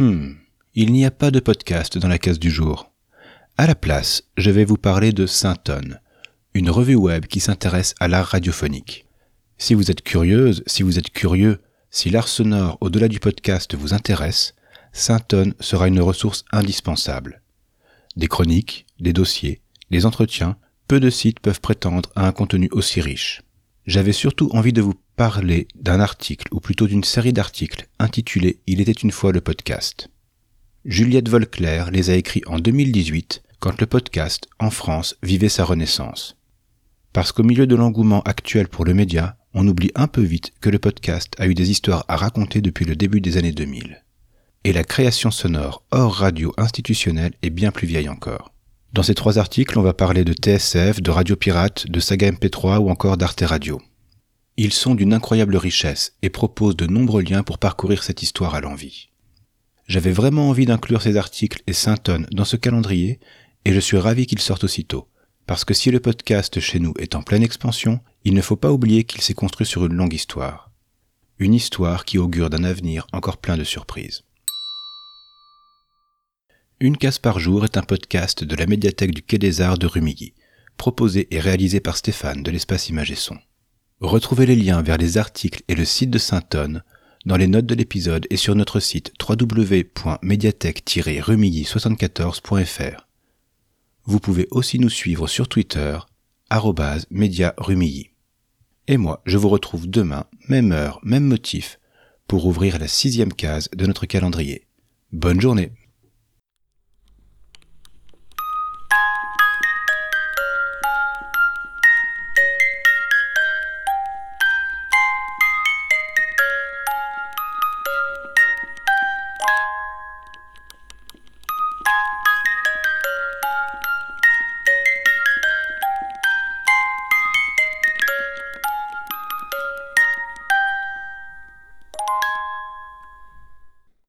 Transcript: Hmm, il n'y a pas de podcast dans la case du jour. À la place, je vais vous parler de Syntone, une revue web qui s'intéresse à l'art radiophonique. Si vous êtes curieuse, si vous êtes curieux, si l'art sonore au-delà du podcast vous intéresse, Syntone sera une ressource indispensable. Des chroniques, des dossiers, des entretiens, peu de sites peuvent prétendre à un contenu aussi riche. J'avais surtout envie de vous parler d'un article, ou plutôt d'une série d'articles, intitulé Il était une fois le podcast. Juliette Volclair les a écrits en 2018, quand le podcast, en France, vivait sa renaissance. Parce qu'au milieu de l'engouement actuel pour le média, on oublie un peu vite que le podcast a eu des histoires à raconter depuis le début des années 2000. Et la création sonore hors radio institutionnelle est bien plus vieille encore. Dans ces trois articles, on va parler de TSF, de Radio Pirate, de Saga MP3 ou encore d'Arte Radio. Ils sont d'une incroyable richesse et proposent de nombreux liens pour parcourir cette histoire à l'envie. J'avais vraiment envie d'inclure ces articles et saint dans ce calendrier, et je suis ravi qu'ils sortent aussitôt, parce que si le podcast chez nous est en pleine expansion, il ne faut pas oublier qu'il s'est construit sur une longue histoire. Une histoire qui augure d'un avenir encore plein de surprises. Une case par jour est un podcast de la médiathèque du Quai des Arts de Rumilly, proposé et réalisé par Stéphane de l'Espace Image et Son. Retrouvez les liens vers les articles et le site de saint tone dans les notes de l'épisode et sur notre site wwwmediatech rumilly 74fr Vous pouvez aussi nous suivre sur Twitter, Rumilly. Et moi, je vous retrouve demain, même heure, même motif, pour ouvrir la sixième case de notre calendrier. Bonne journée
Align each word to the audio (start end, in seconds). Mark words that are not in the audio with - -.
Hmm, 0.00 0.32
il 0.74 0.90
n'y 0.90 1.04
a 1.06 1.12
pas 1.12 1.30
de 1.30 1.38
podcast 1.38 1.98
dans 1.98 2.08
la 2.08 2.18
case 2.18 2.40
du 2.40 2.50
jour. 2.50 2.90
À 3.56 3.68
la 3.68 3.76
place, 3.76 4.24
je 4.36 4.50
vais 4.50 4.64
vous 4.64 4.76
parler 4.76 5.12
de 5.12 5.24
Syntone, 5.24 6.00
une 6.52 6.68
revue 6.68 6.96
web 6.96 7.26
qui 7.26 7.38
s'intéresse 7.38 7.94
à 8.00 8.08
l'art 8.08 8.26
radiophonique. 8.26 9.06
Si 9.56 9.72
vous 9.72 9.92
êtes 9.92 10.02
curieuse, 10.02 10.64
si 10.66 10.82
vous 10.82 10.98
êtes 10.98 11.10
curieux, 11.10 11.60
si 11.90 12.10
l'art 12.10 12.26
sonore 12.26 12.76
au-delà 12.80 13.06
du 13.06 13.20
podcast 13.20 13.76
vous 13.76 13.94
intéresse, 13.94 14.56
Syntone 14.92 15.54
sera 15.60 15.86
une 15.86 16.00
ressource 16.00 16.44
indispensable. 16.50 17.40
Des 18.16 18.26
chroniques, 18.26 18.86
des 18.98 19.12
dossiers, 19.12 19.60
des 19.92 20.06
entretiens, 20.06 20.56
peu 20.88 20.98
de 20.98 21.08
sites 21.08 21.38
peuvent 21.38 21.60
prétendre 21.60 22.10
à 22.16 22.26
un 22.26 22.32
contenu 22.32 22.68
aussi 22.72 23.00
riche. 23.00 23.42
J'avais 23.86 24.12
surtout 24.12 24.50
envie 24.52 24.72
de 24.72 24.82
vous 24.82 24.94
parler 25.16 25.68
d'un 25.76 26.00
article, 26.00 26.48
ou 26.52 26.60
plutôt 26.60 26.86
d'une 26.86 27.04
série 27.04 27.32
d'articles, 27.32 27.86
intitulé 27.98 28.58
Il 28.66 28.80
était 28.80 28.92
une 28.92 29.10
fois 29.12 29.32
le 29.32 29.40
podcast. 29.40 30.08
Juliette 30.84 31.28
Volclair 31.28 31.90
les 31.90 32.10
a 32.10 32.14
écrits 32.14 32.42
en 32.46 32.58
2018, 32.58 33.42
quand 33.60 33.80
le 33.80 33.86
podcast, 33.86 34.46
en 34.58 34.70
France, 34.70 35.16
vivait 35.22 35.48
sa 35.48 35.64
renaissance. 35.64 36.36
Parce 37.12 37.30
qu'au 37.32 37.44
milieu 37.44 37.66
de 37.66 37.76
l'engouement 37.76 38.22
actuel 38.22 38.66
pour 38.68 38.84
le 38.84 38.92
média, 38.92 39.36
on 39.54 39.66
oublie 39.68 39.92
un 39.94 40.08
peu 40.08 40.20
vite 40.20 40.52
que 40.60 40.68
le 40.68 40.80
podcast 40.80 41.32
a 41.38 41.46
eu 41.46 41.54
des 41.54 41.70
histoires 41.70 42.04
à 42.08 42.16
raconter 42.16 42.60
depuis 42.60 42.84
le 42.84 42.96
début 42.96 43.20
des 43.20 43.36
années 43.36 43.52
2000. 43.52 44.02
Et 44.64 44.72
la 44.72 44.82
création 44.82 45.30
sonore 45.30 45.84
hors 45.92 46.12
radio 46.12 46.52
institutionnelle 46.56 47.34
est 47.42 47.50
bien 47.50 47.70
plus 47.70 47.86
vieille 47.86 48.08
encore. 48.08 48.52
Dans 48.92 49.04
ces 49.04 49.14
trois 49.14 49.38
articles, 49.38 49.78
on 49.78 49.82
va 49.82 49.94
parler 49.94 50.24
de 50.24 50.32
TSF, 50.32 51.00
de 51.00 51.10
Radio 51.10 51.36
Pirate, 51.36 51.86
de 51.88 52.00
Saga 52.00 52.30
MP3 52.32 52.78
ou 52.78 52.90
encore 52.90 53.16
d'Arte 53.16 53.42
Radio. 53.46 53.80
Ils 54.56 54.72
sont 54.72 54.94
d'une 54.94 55.12
incroyable 55.14 55.56
richesse 55.56 56.14
et 56.22 56.30
proposent 56.30 56.76
de 56.76 56.86
nombreux 56.86 57.22
liens 57.22 57.42
pour 57.42 57.58
parcourir 57.58 58.04
cette 58.04 58.22
histoire 58.22 58.54
à 58.54 58.60
l'envie. 58.60 59.08
J'avais 59.88 60.12
vraiment 60.12 60.48
envie 60.48 60.64
d'inclure 60.66 61.02
ces 61.02 61.16
articles 61.16 61.62
et 61.66 61.72
saint 61.72 61.96
dans 62.30 62.44
ce 62.44 62.56
calendrier, 62.56 63.18
et 63.64 63.72
je 63.72 63.80
suis 63.80 63.96
ravi 63.98 64.26
qu'ils 64.26 64.38
sortent 64.40 64.62
aussitôt, 64.64 65.08
parce 65.46 65.64
que 65.64 65.74
si 65.74 65.90
le 65.90 65.98
podcast 65.98 66.60
chez 66.60 66.78
nous 66.78 66.94
est 67.00 67.16
en 67.16 67.22
pleine 67.22 67.42
expansion, 67.42 68.00
il 68.24 68.34
ne 68.34 68.40
faut 68.42 68.54
pas 68.56 68.70
oublier 68.72 69.02
qu'il 69.02 69.20
s'est 69.22 69.34
construit 69.34 69.66
sur 69.66 69.84
une 69.86 69.94
longue 69.94 70.14
histoire. 70.14 70.70
Une 71.40 71.52
histoire 71.52 72.04
qui 72.04 72.18
augure 72.18 72.48
d'un 72.48 72.62
avenir 72.62 73.08
encore 73.12 73.38
plein 73.38 73.56
de 73.58 73.64
surprises. 73.64 74.22
Une 76.80 76.96
case 76.96 77.18
par 77.18 77.40
jour 77.40 77.64
est 77.64 77.76
un 77.76 77.82
podcast 77.82 78.44
de 78.44 78.56
la 78.56 78.66
médiathèque 78.66 79.12
du 79.14 79.22
Quai 79.22 79.38
des 79.38 79.60
Arts 79.60 79.78
de 79.78 79.86
Rumilly, 79.86 80.32
proposé 80.76 81.26
et 81.34 81.40
réalisé 81.40 81.80
par 81.80 81.96
Stéphane 81.96 82.44
de 82.44 82.52
l'Espace 82.52 82.88
Image 82.88 83.10
et 83.10 83.14
Son. 83.16 83.36
Retrouvez 84.00 84.44
les 84.46 84.56
liens 84.56 84.82
vers 84.82 84.98
les 84.98 85.18
articles 85.18 85.62
et 85.68 85.74
le 85.74 85.84
site 85.84 86.10
de 86.10 86.18
saint 86.18 86.40
tone 86.40 86.82
dans 87.26 87.36
les 87.36 87.46
notes 87.46 87.66
de 87.66 87.74
l'épisode 87.74 88.26
et 88.28 88.36
sur 88.36 88.54
notre 88.54 88.80
site 88.80 89.12
wwwmediatech 89.22 91.00
rumilly 91.20 91.62
74fr 91.62 92.96
Vous 94.04 94.18
pouvez 94.20 94.48
aussi 94.50 94.78
nous 94.78 94.90
suivre 94.90 95.26
sur 95.28 95.48
Twitter, 95.48 95.96
Rumilly. 96.50 98.10
Et 98.88 98.96
moi, 98.98 99.22
je 99.24 99.38
vous 99.38 99.48
retrouve 99.48 99.88
demain, 99.88 100.24
même 100.48 100.72
heure, 100.72 100.98
même 101.02 101.24
motif, 101.24 101.78
pour 102.28 102.46
ouvrir 102.46 102.78
la 102.78 102.88
sixième 102.88 103.32
case 103.32 103.70
de 103.74 103.86
notre 103.86 104.06
calendrier. 104.06 104.66
Bonne 105.12 105.40
journée 105.40 105.72